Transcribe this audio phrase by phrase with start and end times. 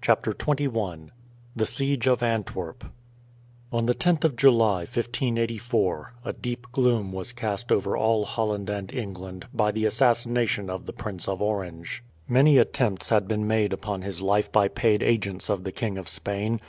[0.00, 1.10] CHAPTER XXI
[1.54, 2.84] THE SIEGE OF ANTWERP
[3.70, 8.90] On the 10th of July, 1584, a deep gloom was cast over all Holland and
[8.90, 12.02] England, by the assassination of the Prince of Orange.
[12.26, 16.08] Many attempts had been made upon his life by paid agents of the King of
[16.08, 16.62] Spain.